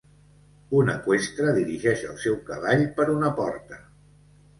[0.77, 3.79] Un eqüestre dirigeix el seu cavall per una porta.